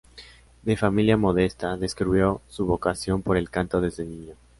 De 0.63 0.75
familia 0.77 1.15
modesta, 1.15 1.77
descubrió 1.77 2.41
su 2.47 2.65
vocación 2.65 3.21
por 3.21 3.37
el 3.37 3.51
canto 3.51 3.79
desde 3.81 4.03
niño. 4.03 4.33